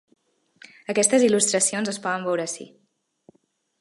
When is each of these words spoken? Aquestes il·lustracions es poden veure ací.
Aquestes 0.93 1.25
il·lustracions 1.27 1.93
es 1.93 2.01
poden 2.07 2.27
veure 2.31 2.47
ací. 2.51 2.67